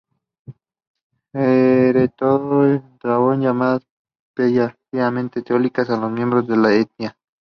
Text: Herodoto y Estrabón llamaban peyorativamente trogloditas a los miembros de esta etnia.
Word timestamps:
Herodoto 1.31 2.71
y 2.71 2.77
Estrabón 2.77 3.41
llamaban 3.41 3.81
peyorativamente 4.33 5.43
trogloditas 5.43 5.91
a 5.91 5.97
los 5.97 6.11
miembros 6.11 6.47
de 6.47 6.55
esta 6.55 6.73
etnia. 6.73 7.17